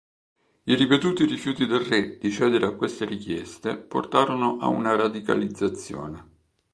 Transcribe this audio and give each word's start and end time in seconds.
I 0.63 0.73
ripetuti 0.73 1.27
rifiuti 1.27 1.67
del 1.67 1.81
re 1.81 2.17
di 2.17 2.31
cedere 2.31 2.65
a 2.65 2.71
queste 2.71 3.05
richieste 3.05 3.77
portarono 3.77 4.57
a 4.57 4.65
una 4.67 4.95
radicalizzazione. 4.95 6.27